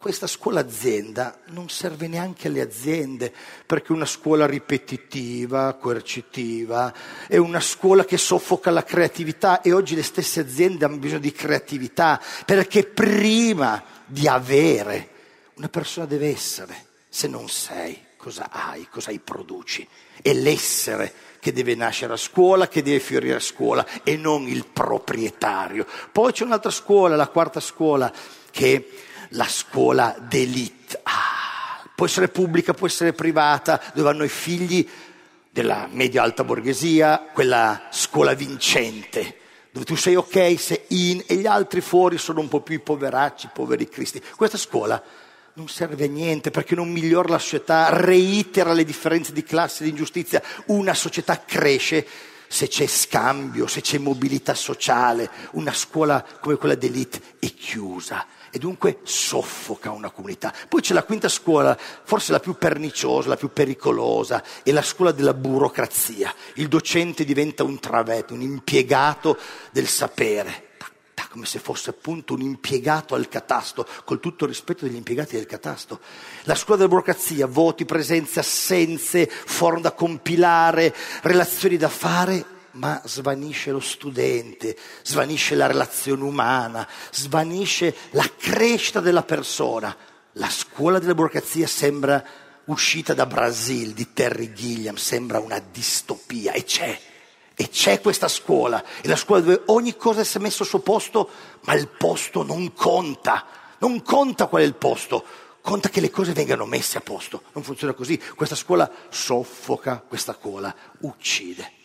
questa 0.00 0.26
scuola 0.26 0.60
azienda 0.60 1.40
non 1.48 1.68
serve 1.68 2.08
neanche 2.08 2.48
alle 2.48 2.62
aziende, 2.62 3.32
perché 3.66 3.88
è 3.88 3.96
una 3.96 4.06
scuola 4.06 4.46
ripetitiva, 4.46 5.74
coercitiva, 5.74 6.92
è 7.28 7.36
una 7.36 7.60
scuola 7.60 8.06
che 8.06 8.16
soffoca 8.16 8.70
la 8.70 8.82
creatività 8.82 9.60
e 9.60 9.72
oggi 9.72 9.94
le 9.94 10.02
stesse 10.02 10.40
aziende 10.40 10.86
hanno 10.86 10.96
bisogno 10.96 11.20
di 11.20 11.32
creatività, 11.32 12.18
perché 12.46 12.84
prima 12.84 13.84
di 14.06 14.26
avere 14.26 15.10
una 15.56 15.68
persona 15.68 16.06
deve 16.06 16.30
essere, 16.30 16.86
se 17.06 17.28
non 17.28 17.50
sei, 17.50 18.06
cosa 18.16 18.48
hai, 18.50 18.88
cosa 18.90 19.10
hai 19.10 19.18
produci. 19.18 19.86
È 20.22 20.32
l'essere 20.32 21.12
che 21.40 21.52
deve 21.52 21.74
nascere 21.74 22.14
a 22.14 22.16
scuola, 22.16 22.68
che 22.68 22.82
deve 22.82 23.00
fiorire 23.00 23.36
a 23.36 23.40
scuola 23.40 23.86
e 24.02 24.16
non 24.16 24.48
il 24.48 24.64
proprietario. 24.64 25.86
Poi 26.10 26.32
c'è 26.32 26.44
un'altra 26.44 26.70
scuola, 26.70 27.16
la 27.16 27.28
quarta 27.28 27.60
scuola, 27.60 28.10
che 28.50 28.88
la 29.30 29.46
scuola 29.46 30.16
d'elite. 30.18 31.00
Ah, 31.02 31.84
può 31.94 32.06
essere 32.06 32.28
pubblica, 32.28 32.74
può 32.74 32.86
essere 32.86 33.12
privata, 33.12 33.80
dove 33.94 34.10
vanno 34.10 34.24
i 34.24 34.28
figli 34.28 34.88
della 35.50 35.88
media-alta 35.90 36.44
borghesia, 36.44 37.26
quella 37.32 37.88
scuola 37.90 38.34
vincente, 38.34 39.36
dove 39.72 39.84
tu 39.84 39.96
sei 39.96 40.14
ok, 40.14 40.58
sei 40.58 40.80
in 40.88 41.22
e 41.26 41.34
gli 41.36 41.46
altri 41.46 41.80
fuori 41.80 42.18
sono 42.18 42.40
un 42.40 42.48
po' 42.48 42.60
più 42.60 42.76
i 42.76 42.80
poveracci, 42.80 43.46
i 43.46 43.50
poveri 43.52 43.88
cristi. 43.88 44.22
Questa 44.36 44.58
scuola 44.58 45.02
non 45.54 45.68
serve 45.68 46.04
a 46.04 46.08
niente 46.08 46.50
perché 46.50 46.74
non 46.74 46.88
migliora 46.88 47.28
la 47.28 47.38
società, 47.38 47.88
reitera 47.90 48.72
le 48.72 48.84
differenze 48.84 49.32
di 49.32 49.42
classe 49.42 49.82
e 49.82 49.84
di 49.84 49.90
ingiustizia. 49.90 50.42
Una 50.66 50.94
società 50.94 51.42
cresce 51.44 52.06
se 52.46 52.66
c'è 52.66 52.86
scambio, 52.86 53.66
se 53.66 53.80
c'è 53.80 53.98
mobilità 53.98 54.54
sociale. 54.54 55.28
Una 55.52 55.72
scuola 55.72 56.24
come 56.40 56.56
quella 56.56 56.74
d'elite 56.74 57.20
è 57.38 57.52
chiusa 57.52 58.26
e 58.50 58.58
dunque 58.58 58.98
soffoca 59.02 59.90
una 59.90 60.10
comunità. 60.10 60.52
Poi 60.68 60.80
c'è 60.80 60.94
la 60.94 61.04
quinta 61.04 61.28
scuola, 61.28 61.76
forse 61.76 62.32
la 62.32 62.40
più 62.40 62.56
perniciosa, 62.56 63.28
la 63.28 63.36
più 63.36 63.52
pericolosa, 63.52 64.42
è 64.62 64.72
la 64.72 64.82
scuola 64.82 65.12
della 65.12 65.34
burocrazia. 65.34 66.34
Il 66.54 66.68
docente 66.68 67.24
diventa 67.24 67.64
un 67.64 67.78
travetto, 67.78 68.34
un 68.34 68.42
impiegato 68.42 69.38
del 69.70 69.86
sapere, 69.86 70.68
come 71.30 71.46
se 71.46 71.60
fosse 71.60 71.90
appunto 71.90 72.34
un 72.34 72.40
impiegato 72.40 73.14
al 73.14 73.28
catasto, 73.28 73.86
col 74.04 74.18
tutto 74.18 74.46
rispetto 74.46 74.84
degli 74.84 74.96
impiegati 74.96 75.36
del 75.36 75.46
catasto. 75.46 76.00
La 76.42 76.56
scuola 76.56 76.78
della 76.78 76.88
burocrazia, 76.88 77.46
voti, 77.46 77.84
presenze, 77.84 78.40
assenze, 78.40 79.30
form 79.30 79.80
da 79.80 79.92
compilare, 79.92 80.92
relazioni 81.22 81.76
da 81.76 81.88
fare, 81.88 82.44
ma 82.72 83.00
svanisce 83.04 83.70
lo 83.70 83.80
studente, 83.80 84.76
svanisce 85.02 85.54
la 85.54 85.66
relazione 85.66 86.22
umana, 86.22 86.86
svanisce 87.10 87.94
la 88.10 88.28
crescita 88.36 89.00
della 89.00 89.22
persona. 89.22 89.94
La 90.34 90.48
scuola 90.48 90.98
della 90.98 91.14
burocrazia 91.14 91.66
sembra 91.66 92.22
uscita 92.66 93.14
da 93.14 93.26
Brasil 93.26 93.92
di 93.92 94.12
Terry 94.12 94.52
Gilliam, 94.52 94.96
sembra 94.96 95.40
una 95.40 95.58
distopia 95.58 96.52
e 96.52 96.64
c'è. 96.64 96.98
E 97.54 97.68
c'è 97.68 98.00
questa 98.00 98.28
scuola, 98.28 98.82
è 99.02 99.06
la 99.06 99.16
scuola 99.16 99.42
dove 99.42 99.62
ogni 99.66 99.96
cosa 99.96 100.24
si 100.24 100.38
è 100.38 100.40
messa 100.40 100.62
al 100.62 100.68
suo 100.68 100.78
posto, 100.78 101.28
ma 101.62 101.74
il 101.74 101.88
posto 101.88 102.42
non 102.42 102.72
conta, 102.72 103.44
non 103.78 104.02
conta 104.02 104.46
qual 104.46 104.62
è 104.62 104.64
il 104.64 104.76
posto, 104.76 105.22
conta 105.60 105.90
che 105.90 106.00
le 106.00 106.08
cose 106.08 106.32
vengano 106.32 106.64
messe 106.64 106.96
a 106.96 107.02
posto. 107.02 107.42
Non 107.52 107.62
funziona 107.62 107.92
così, 107.92 108.18
questa 108.34 108.54
scuola 108.54 108.90
soffoca, 109.10 110.02
questa 110.08 110.34
scuola 110.40 110.74
uccide 111.00 111.78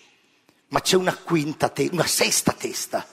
ma 0.76 0.82
c'è 0.82 0.98
una 0.98 1.16
quinta, 1.16 1.70
te- 1.70 1.88
una 1.94 2.06
sesta 2.06 2.52
testa, 2.52 3.08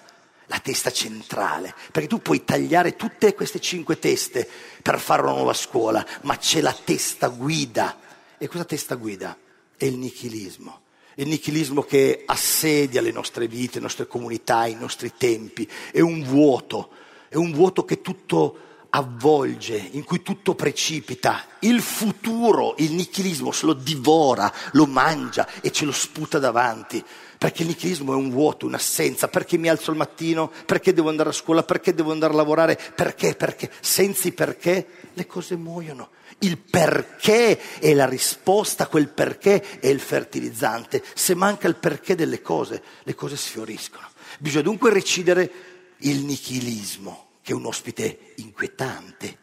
la 0.47 0.59
testa 0.59 0.91
centrale, 0.91 1.73
perché 1.93 2.09
tu 2.09 2.21
puoi 2.21 2.43
tagliare 2.43 2.97
tutte 2.97 3.35
queste 3.35 3.61
cinque 3.61 4.01
teste 4.01 4.49
per 4.83 4.99
fare 4.99 5.23
una 5.23 5.31
nuova 5.31 5.53
scuola, 5.53 6.05
ma 6.23 6.37
c'è 6.37 6.61
la 6.61 6.73
testa 6.73 7.29
guida. 7.29 8.01
E 8.37 8.49
questa 8.49 8.67
testa 8.67 8.97
guida 8.97 9.39
è 9.77 9.85
il 9.85 9.97
nichilismo. 9.97 10.81
Il 11.15 11.29
nichilismo 11.29 11.83
che 11.83 12.25
assedia 12.27 13.01
le 13.01 13.13
nostre 13.13 13.47
vite, 13.47 13.77
le 13.77 13.83
nostre 13.83 14.09
comunità, 14.09 14.67
i 14.67 14.75
nostri 14.75 15.13
tempi. 15.17 15.71
È 15.93 16.01
un 16.01 16.25
vuoto, 16.25 16.91
è 17.29 17.37
un 17.37 17.53
vuoto 17.53 17.85
che 17.85 18.01
tutto 18.01 18.59
avvolge, 18.91 19.77
in 19.93 20.03
cui 20.03 20.21
tutto 20.23 20.57
precipita. 20.57 21.47
Il 21.61 21.81
futuro, 21.81 22.75
il 22.79 22.91
nichilismo 22.93 23.53
se 23.53 23.67
lo 23.67 23.73
divora, 23.73 24.53
lo 24.73 24.87
mangia 24.87 25.47
e 25.61 25.71
ce 25.71 25.85
lo 25.85 25.93
sputa 25.93 26.41
davanti 26.41 27.03
perché 27.43 27.63
il 27.63 27.69
nichilismo 27.71 28.13
è 28.13 28.15
un 28.15 28.31
vuoto, 28.31 28.67
un'assenza, 28.67 29.27
perché 29.27 29.59
mi 29.59 29.69
alzo 29.69 29.91
al 29.91 29.97
mattino, 29.97 30.53
perché 30.65 30.93
devo 30.93 31.09
andare 31.09 31.31
a 31.31 31.33
scuola, 31.33 31.65
perché 31.65 31.93
devo 31.93 32.13
andare 32.13 32.35
a 32.35 32.37
lavorare, 32.37 32.79
perché, 32.95 33.35
perché, 33.35 33.69
senza 33.81 34.29
i 34.29 34.33
perché 34.33 34.87
le 35.13 35.27
cose 35.27 35.57
muoiono. 35.57 36.11
Il 36.39 36.59
perché 36.59 37.81
è 37.81 37.95
la 37.95 38.07
risposta, 38.07 38.87
quel 38.87 39.09
perché 39.09 39.81
è 39.81 39.89
il 39.89 39.99
fertilizzante. 39.99 41.03
Se 41.15 41.35
manca 41.35 41.67
il 41.67 41.75
perché 41.75 42.15
delle 42.15 42.41
cose, 42.43 42.81
le 43.03 43.15
cose 43.17 43.37
sfioriscono. 43.37 44.07
Bisogna 44.39 44.63
dunque 44.63 44.93
recidere 44.93 45.51
il 45.97 46.23
nichilismo, 46.23 47.31
che 47.43 47.51
è 47.51 47.57
un 47.57 47.67
ospite 47.67 48.35
inquietante. 48.37 49.37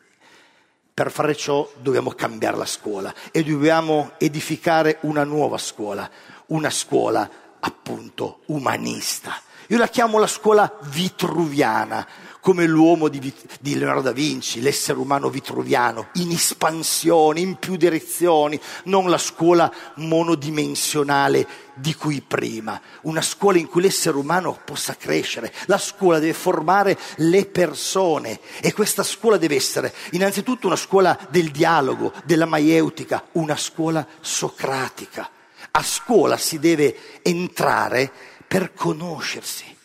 Per 0.93 1.11
fare 1.11 1.35
ciò 1.35 1.69
dobbiamo 1.81 2.11
cambiare 2.11 2.55
la 2.55 2.65
scuola 2.65 3.13
e 3.31 3.43
dobbiamo 3.43 4.13
edificare 4.19 4.99
una 5.01 5.25
nuova 5.25 5.57
scuola, 5.57 6.09
una 6.45 6.69
scuola 6.69 7.47
appunto 7.59 8.41
umanista. 8.45 9.41
Io 9.71 9.77
la 9.77 9.87
chiamo 9.87 10.17
la 10.17 10.25
scuola 10.25 10.79
vitruviana, 10.81 12.07
come 12.39 12.65
l'uomo 12.65 13.07
di, 13.07 13.31
di, 13.59 13.77
Leonardo 13.77 14.01
da 14.01 14.11
Vinci, 14.11 14.61
l'essere 14.61 14.97
umano 14.97 15.29
vitruviano, 15.29 16.07
in 16.13 16.31
espansione, 16.31 17.39
in 17.39 17.57
più 17.57 17.75
direzioni, 17.75 18.59
non 18.85 19.11
la 19.11 19.19
scuola 19.19 19.71
monodimensionale 19.97 21.47
di 21.75 21.93
cui 21.93 22.21
prima, 22.21 22.81
una 23.01 23.21
scuola 23.21 23.59
in 23.59 23.67
cui 23.67 23.83
l'essere 23.83 24.17
umano 24.17 24.59
possa 24.65 24.95
crescere. 24.95 25.53
La 25.67 25.77
scuola 25.77 26.17
deve 26.17 26.33
formare 26.33 26.97
le 27.17 27.45
persone 27.45 28.39
e 28.61 28.73
questa 28.73 29.03
scuola 29.03 29.37
deve 29.37 29.55
essere 29.55 29.93
innanzitutto 30.13 30.65
una 30.65 30.75
scuola 30.75 31.15
del 31.29 31.51
dialogo, 31.51 32.11
della 32.23 32.47
maieutica, 32.47 33.27
una 33.33 33.55
scuola 33.55 34.07
socratica 34.19 35.29
a 35.71 35.83
scuola 35.83 36.37
si 36.37 36.59
deve 36.59 37.21
entrare 37.21 38.11
per 38.47 38.73
conoscersi. 38.73 39.77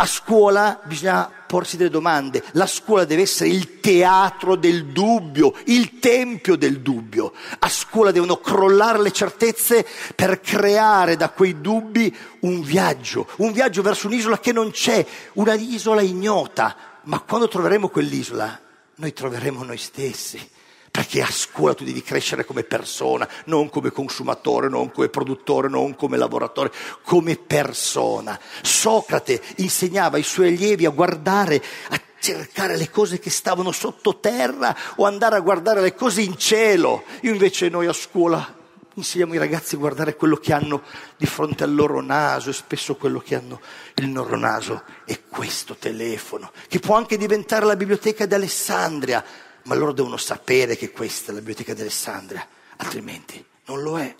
A 0.00 0.06
scuola 0.06 0.80
bisogna 0.84 1.28
porsi 1.46 1.76
delle 1.76 1.90
domande. 1.90 2.44
La 2.52 2.66
scuola 2.66 3.04
deve 3.04 3.22
essere 3.22 3.50
il 3.50 3.80
teatro 3.80 4.54
del 4.54 4.86
dubbio, 4.86 5.54
il 5.64 5.98
tempio 5.98 6.56
del 6.56 6.80
dubbio. 6.80 7.32
A 7.58 7.68
scuola 7.68 8.12
devono 8.12 8.36
crollare 8.36 9.00
le 9.00 9.10
certezze 9.10 9.84
per 10.14 10.40
creare 10.40 11.16
da 11.16 11.30
quei 11.30 11.60
dubbi 11.60 12.14
un 12.40 12.62
viaggio, 12.62 13.28
un 13.38 13.50
viaggio 13.52 13.82
verso 13.82 14.06
un'isola 14.06 14.38
che 14.38 14.52
non 14.52 14.70
c'è, 14.70 15.04
una 15.34 15.54
isola 15.54 16.00
ignota. 16.00 16.76
Ma 17.04 17.18
quando 17.20 17.48
troveremo 17.48 17.88
quell'isola, 17.88 18.60
noi 18.96 19.12
troveremo 19.12 19.64
noi 19.64 19.78
stessi 19.78 20.56
perché 20.90 21.22
a 21.22 21.30
scuola 21.30 21.74
tu 21.74 21.84
devi 21.84 22.02
crescere 22.02 22.44
come 22.44 22.62
persona, 22.62 23.28
non 23.46 23.68
come 23.70 23.90
consumatore, 23.90 24.68
non 24.68 24.90
come 24.90 25.08
produttore, 25.08 25.68
non 25.68 25.94
come 25.94 26.16
lavoratore, 26.16 26.72
come 27.02 27.36
persona. 27.36 28.38
Socrate 28.62 29.40
insegnava 29.56 30.16
ai 30.16 30.22
suoi 30.22 30.48
allievi 30.48 30.86
a 30.86 30.90
guardare, 30.90 31.62
a 31.90 32.00
cercare 32.20 32.76
le 32.76 32.90
cose 32.90 33.18
che 33.18 33.30
stavano 33.30 33.72
sottoterra 33.72 34.76
o 34.96 35.06
andare 35.06 35.36
a 35.36 35.40
guardare 35.40 35.80
le 35.80 35.94
cose 35.94 36.22
in 36.22 36.36
cielo. 36.36 37.04
Io 37.22 37.32
invece 37.32 37.68
noi 37.68 37.86
a 37.86 37.92
scuola 37.92 38.56
insegniamo 38.94 39.32
ai 39.32 39.38
ragazzi 39.38 39.76
a 39.76 39.78
guardare 39.78 40.16
quello 40.16 40.36
che 40.36 40.52
hanno 40.52 40.82
di 41.16 41.26
fronte 41.26 41.62
al 41.62 41.72
loro 41.72 42.00
naso 42.00 42.50
e 42.50 42.52
spesso 42.52 42.96
quello 42.96 43.20
che 43.20 43.36
hanno 43.36 43.60
il 43.94 44.12
loro 44.12 44.36
naso 44.36 44.82
è 45.04 45.20
questo 45.28 45.76
telefono, 45.76 46.50
che 46.66 46.80
può 46.80 46.96
anche 46.96 47.16
diventare 47.16 47.64
la 47.64 47.76
biblioteca 47.76 48.26
di 48.26 48.34
Alessandria, 48.34 49.24
ma 49.64 49.74
loro 49.74 49.92
devono 49.92 50.16
sapere 50.16 50.76
che 50.76 50.90
questa 50.90 51.30
è 51.30 51.34
la 51.34 51.40
biblioteca 51.40 51.74
di 51.74 51.80
Alessandria, 51.82 52.46
altrimenti 52.76 53.44
non 53.66 53.82
lo 53.82 53.98
è. 53.98 54.14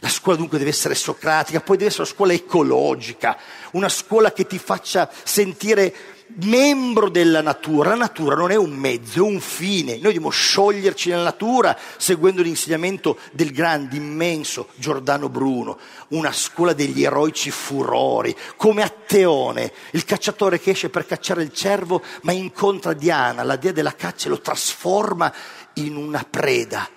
La 0.00 0.08
scuola 0.08 0.36
dunque 0.36 0.58
deve 0.58 0.70
essere 0.70 0.96
socratica, 0.96 1.60
poi 1.60 1.76
deve 1.76 1.90
essere 1.90 2.02
una 2.02 2.12
scuola 2.12 2.32
ecologica, 2.32 3.38
una 3.72 3.88
scuola 3.88 4.32
che 4.32 4.46
ti 4.46 4.58
faccia 4.58 5.08
sentire 5.22 5.94
membro 6.36 7.08
della 7.08 7.40
natura. 7.40 7.90
La 7.90 7.96
natura 7.96 8.34
non 8.34 8.50
è 8.50 8.56
un 8.56 8.72
mezzo, 8.72 9.18
è 9.18 9.22
un 9.22 9.40
fine. 9.40 9.92
Noi 9.92 10.02
dobbiamo 10.02 10.30
scioglierci 10.30 11.10
nella 11.10 11.24
natura 11.24 11.76
seguendo 11.96 12.42
l'insegnamento 12.42 13.18
del 13.32 13.52
grande, 13.52 13.96
immenso 13.96 14.68
Giordano 14.76 15.28
Bruno, 15.28 15.78
una 16.08 16.32
scuola 16.32 16.72
degli 16.72 17.04
eroici 17.04 17.50
furori, 17.50 18.34
come 18.56 18.82
Atteone, 18.82 19.72
il 19.92 20.04
cacciatore 20.04 20.60
che 20.60 20.70
esce 20.70 20.90
per 20.90 21.06
cacciare 21.06 21.42
il 21.42 21.52
cervo, 21.52 22.02
ma 22.22 22.32
incontra 22.32 22.92
Diana, 22.92 23.42
la 23.42 23.56
dea 23.56 23.72
della 23.72 23.94
caccia, 23.94 24.26
e 24.26 24.30
lo 24.30 24.40
trasforma 24.40 25.32
in 25.74 25.96
una 25.96 26.26
preda 26.28 26.88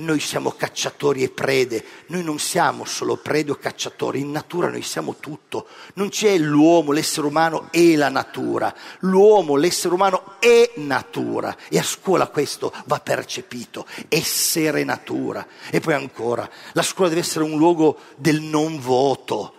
noi 0.00 0.20
siamo 0.20 0.50
cacciatori 0.50 1.22
e 1.22 1.30
prede, 1.30 1.84
noi 2.06 2.22
non 2.22 2.38
siamo 2.38 2.84
solo 2.84 3.16
prede 3.16 3.52
o 3.52 3.56
cacciatori, 3.56 4.20
in 4.20 4.30
natura 4.30 4.68
noi 4.68 4.82
siamo 4.82 5.16
tutto. 5.20 5.66
Non 5.94 6.08
c'è 6.08 6.36
l'uomo, 6.38 6.92
l'essere 6.92 7.26
umano 7.26 7.68
e 7.70 7.96
la 7.96 8.08
natura. 8.08 8.74
L'uomo, 9.00 9.56
l'essere 9.56 9.94
umano 9.94 10.36
è 10.38 10.72
natura 10.76 11.56
e 11.68 11.78
a 11.78 11.82
scuola 11.82 12.28
questo 12.28 12.72
va 12.86 12.98
percepito, 13.00 13.86
essere 14.08 14.84
natura. 14.84 15.46
E 15.70 15.80
poi 15.80 15.94
ancora, 15.94 16.48
la 16.72 16.82
scuola 16.82 17.10
deve 17.10 17.22
essere 17.22 17.44
un 17.44 17.56
luogo 17.56 17.98
del 18.16 18.40
non 18.40 18.78
voto 18.80 19.54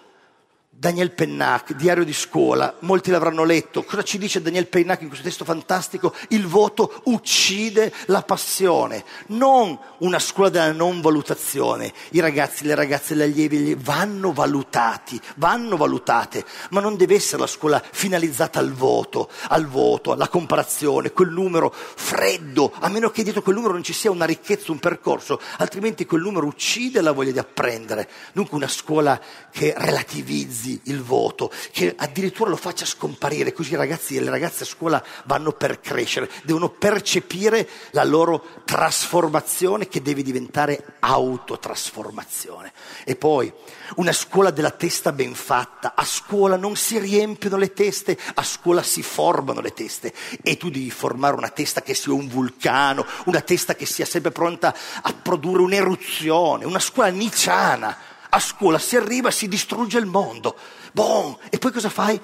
Daniel 0.81 1.11
Pennac, 1.11 1.75
diario 1.75 2.03
di 2.03 2.11
scuola, 2.11 2.75
molti 2.79 3.11
l'avranno 3.11 3.43
letto. 3.43 3.83
Cosa 3.83 4.01
ci 4.01 4.17
dice 4.17 4.41
Daniel 4.41 4.65
Pennac 4.65 5.01
in 5.01 5.09
questo 5.09 5.27
testo 5.27 5.45
fantastico? 5.45 6.11
Il 6.29 6.47
voto 6.47 7.01
uccide 7.03 7.93
la 8.07 8.23
passione, 8.23 9.05
non 9.27 9.77
una 9.99 10.17
scuola 10.17 10.49
della 10.49 10.71
non 10.71 10.99
valutazione. 10.99 11.93
I 12.13 12.19
ragazzi, 12.19 12.65
le 12.65 12.73
ragazze, 12.73 13.15
gli 13.15 13.21
allievi 13.21 13.75
vanno 13.75 14.33
valutati, 14.33 15.21
vanno 15.35 15.77
valutate, 15.77 16.43
ma 16.71 16.79
non 16.79 16.97
deve 16.97 17.13
essere 17.13 17.41
la 17.41 17.47
scuola 17.47 17.79
finalizzata 17.91 18.57
al 18.57 18.73
voto, 18.73 19.29
al 19.49 19.67
voto, 19.67 20.13
alla 20.13 20.29
comparazione, 20.29 21.11
quel 21.11 21.29
numero 21.29 21.71
freddo, 21.71 22.73
a 22.79 22.89
meno 22.89 23.11
che 23.11 23.21
dietro 23.21 23.43
quel 23.43 23.53
numero 23.53 23.73
non 23.73 23.83
ci 23.83 23.93
sia 23.93 24.09
una 24.09 24.25
ricchezza, 24.25 24.71
un 24.71 24.79
percorso, 24.79 25.39
altrimenti 25.57 26.07
quel 26.07 26.23
numero 26.23 26.47
uccide 26.47 27.01
la 27.01 27.11
voglia 27.11 27.33
di 27.33 27.37
apprendere. 27.37 28.09
Dunque 28.33 28.57
una 28.57 28.67
scuola 28.67 29.21
che 29.51 29.75
relativizzi 29.77 30.69
il 30.83 31.01
voto, 31.01 31.51
che 31.71 31.93
addirittura 31.95 32.49
lo 32.49 32.55
faccia 32.55 32.85
scomparire, 32.85 33.53
così 33.53 33.73
i 33.73 33.77
ragazzi 33.77 34.15
e 34.15 34.21
le 34.21 34.29
ragazze 34.29 34.63
a 34.63 34.67
scuola 34.67 35.03
vanno 35.25 35.51
per 35.51 35.79
crescere, 35.79 36.29
devono 36.43 36.69
percepire 36.69 37.67
la 37.91 38.03
loro 38.03 38.43
trasformazione 38.65 39.87
che 39.87 40.01
deve 40.01 40.23
diventare 40.23 40.97
autotrasformazione. 40.99 42.71
E 43.03 43.15
poi 43.15 43.51
una 43.95 44.13
scuola 44.13 44.51
della 44.51 44.71
testa 44.71 45.11
ben 45.11 45.33
fatta, 45.33 45.93
a 45.95 46.05
scuola 46.05 46.55
non 46.55 46.75
si 46.75 46.99
riempiono 46.99 47.57
le 47.57 47.73
teste, 47.73 48.17
a 48.33 48.43
scuola 48.43 48.83
si 48.83 49.01
formano 49.01 49.61
le 49.61 49.73
teste 49.73 50.13
e 50.41 50.57
tu 50.57 50.69
devi 50.69 50.91
formare 50.91 51.35
una 51.35 51.49
testa 51.49 51.81
che 51.81 51.93
sia 51.93 52.13
un 52.13 52.27
vulcano, 52.27 53.05
una 53.25 53.41
testa 53.41 53.75
che 53.75 53.85
sia 53.85 54.05
sempre 54.05 54.31
pronta 54.31 54.75
a 55.01 55.13
produrre 55.13 55.61
un'eruzione, 55.61 56.65
una 56.65 56.79
scuola 56.79 57.09
niciana 57.09 58.09
a 58.33 58.39
scuola 58.39 58.79
si 58.79 58.95
arriva, 58.95 59.29
si 59.31 59.47
distrugge 59.47 59.97
il 59.97 60.05
mondo. 60.05 60.55
Bon, 60.93 61.37
e 61.49 61.57
poi 61.57 61.71
cosa 61.71 61.89
fai? 61.89 62.19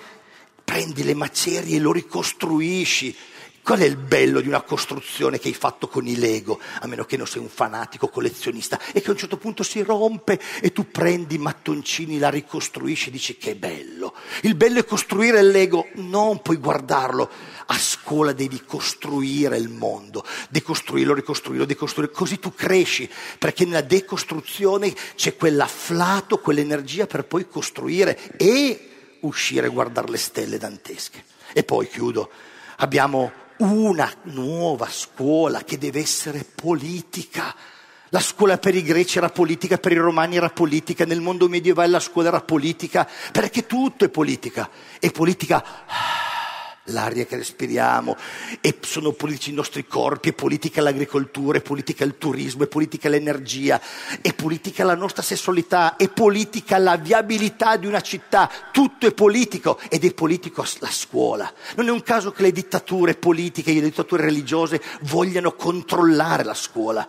Prendi 0.64 1.04
le 1.04 1.14
macerie 1.14 1.78
e 1.78 1.80
lo 1.80 1.92
ricostruisci. 1.92 3.16
Qual 3.62 3.80
è 3.80 3.86
il 3.86 3.98
bello 3.98 4.40
di 4.40 4.48
una 4.48 4.62
costruzione 4.62 5.40
che 5.40 5.50
hai 5.50 5.54
fatto 5.54 5.90
con 5.90 6.08
i 6.08 6.16
Lego, 6.16 6.58
a 6.80 6.88
meno 6.88 7.04
che 7.04 7.18
non 7.18 7.28
sei 7.28 7.41
un 7.41 7.50
fanatico 7.50 8.08
collezionista, 8.08 8.80
e 8.93 9.02
che 9.02 9.10
a 9.10 9.12
un 9.12 9.17
certo 9.17 9.36
punto 9.36 9.62
si 9.63 9.82
rompe 9.82 10.39
e 10.62 10.72
tu 10.72 10.89
prendi 10.89 11.36
i 11.36 11.39
mattoncini, 11.39 12.17
la 12.17 12.30
ricostruisci 12.30 13.10
e 13.10 13.12
dici 13.12 13.36
che 13.36 13.56
bello. 13.56 13.96
Il 14.41 14.56
bello 14.56 14.80
è 14.80 14.86
costruire 14.86 15.41
Lego, 15.41 15.88
non 15.95 16.41
puoi 16.41 16.58
guardarlo. 16.58 17.30
A 17.67 17.77
scuola 17.77 18.32
devi 18.32 18.63
costruire 18.65 19.58
il 19.58 19.69
mondo, 19.69 20.23
decostruirlo, 20.49 21.13
ricostruirlo, 21.13 21.65
decostruirlo, 21.65 22.15
così 22.15 22.39
tu 22.39 22.53
cresci, 22.53 23.10
perché 23.38 23.65
nella 23.65 23.82
decostruzione 23.82 24.95
c'è 25.15 25.36
quell'afflato, 25.36 26.39
quell'energia 26.39 27.08
per 27.08 27.25
poi 27.25 27.47
costruire 27.47 28.38
e 28.38 29.17
uscire 29.21 29.67
a 29.67 29.69
guardare 29.69 30.10
le 30.10 30.17
stelle 30.17 30.58
dantesche. 30.58 31.23
E 31.53 31.63
poi 31.63 31.89
chiudo, 31.89 32.30
abbiamo 32.77 33.32
una 33.58 34.12
nuova 34.23 34.88
scuola 34.89 35.63
che 35.63 35.77
deve 35.77 35.99
essere 35.99 36.43
politica. 36.43 37.56
La 38.10 38.20
scuola 38.22 38.58
per 38.58 38.74
i 38.74 38.84
greci 38.84 39.17
era 39.17 39.30
politica, 39.30 39.78
per 39.78 39.91
i 39.91 39.98
romani 39.98 40.38
era 40.38 40.50
politica, 40.50 41.06
nel 41.06 41.20
mondo 41.20 41.50
medievale 41.50 41.89
la 41.89 42.00
scuola 42.00 42.30
era 42.30 42.41
politica, 42.41 43.08
perché 43.32 43.65
tutto 43.65 44.06
è 44.06 44.10
politica. 44.10 44.70
E 45.00 45.12
politica 45.12 45.63
l'aria 46.88 47.26
che 47.26 47.36
respiriamo, 47.36 48.15
e 48.62 48.78
sono 48.82 49.12
politici 49.12 49.50
i 49.50 49.54
nostri 49.54 49.86
corpi, 49.86 50.30
è 50.30 50.34
politica 50.34 50.82
l'agricoltura, 50.82 51.58
è 51.58 51.62
politica 51.62 52.04
il 52.04 52.17
turismo, 52.17 52.63
è 52.63 52.67
politica 52.67 53.10
l'energia, 53.10 53.82
è 54.22 54.34
politica 54.34 54.86
la 54.86 54.96
nostra 54.96 55.22
sessualità, 55.22 55.96
è 55.96 56.10
politica 56.10 56.78
la 56.78 56.96
viabilità 56.96 57.78
di 57.78 57.88
una 57.88 58.02
città, 58.02 58.50
tutto 58.72 59.06
è 59.06 59.12
politico 59.12 59.80
ed 59.89 60.06
è 60.06 60.13
politico 60.13 60.63
la 60.80 60.89
scuola. 60.89 61.52
Non 61.76 61.88
è 61.88 61.91
un 61.91 62.04
caso 62.04 62.32
che 62.32 62.43
le 62.43 62.52
dittature 62.52 63.15
politiche, 63.15 63.74
le 63.74 63.82
dittature 63.82 64.24
religiose 64.24 64.82
vogliano 65.02 65.54
controllare 65.54 66.43
la 66.43 66.54
scuola. 66.54 67.08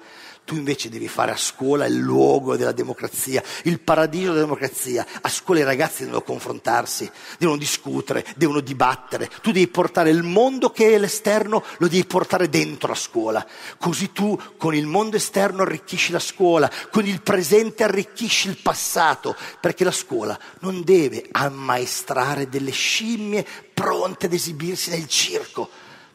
Tu 0.49 0.57
invece 0.57 0.89
devi 0.89 1.09
fare 1.09 1.31
a 1.31 1.37
scuola 1.37 1.85
il 1.85 1.99
luogo 1.99 2.57
della 2.57 2.73
democrazia, 2.73 3.43
il 3.65 3.81
paradiso 3.81 4.29
della 4.29 4.45
democrazia. 4.45 5.07
A 5.21 5.29
scuola 5.29 5.61
i 5.61 5.65
ragazzi 5.65 6.05
devono 6.05 6.23
confrontarsi, 6.23 7.11
devono 7.37 7.59
discutere, 7.59 8.25
devono 8.35 8.61
dibattere. 8.61 9.29
Tu 9.43 9.53
devi 9.53 9.69
portare 9.69 10.09
il 10.09 10.23
mondo 10.23 10.71
che 10.71 10.95
è 10.95 10.99
l'esterno, 10.99 11.63
lo 11.77 11.87
devi 11.87 12.07
portare 12.07 12.49
dentro 12.49 12.89
la 12.89 12.95
scuola. 12.95 13.47
Così 13.77 14.11
tu 14.13 14.41
con 14.57 14.75
il 14.75 14.87
mondo 14.87 15.17
esterno 15.17 15.65
arricchisci 15.65 16.13
la 16.13 16.19
scuola, 16.19 16.73
con 16.91 17.05
il 17.05 17.21
presente 17.21 17.85
arricchisci 17.85 18.49
il 18.49 18.57
passato, 18.57 19.37
perché 19.61 19.85
la 19.85 19.91
scuola 19.91 20.39
non 20.61 20.83
deve 20.83 21.29
ammaestrare 21.31 22.49
delle 22.49 22.71
scimmie 22.71 23.45
pronte 23.75 24.25
ad 24.25 24.33
esibirsi 24.33 24.89
nel 24.89 25.07
circo 25.09 25.68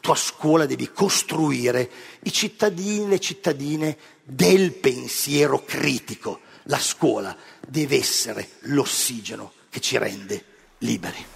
tu 0.04 0.10
a 0.10 0.16
scuola 0.16 0.66
devi 0.66 0.92
costruire 0.92 1.90
i 2.24 2.30
cittadini 2.30 3.06
e 3.06 3.08
le 3.08 3.18
cittadine 3.20 3.96
del 4.22 4.72
pensiero 4.72 5.64
critico. 5.64 6.40
La 6.64 6.78
scuola 6.78 7.34
deve 7.66 7.96
essere 7.96 8.50
l'ossigeno 8.64 9.52
che 9.70 9.80
ci 9.80 9.96
rende 9.96 10.44
liberi. 10.80 11.33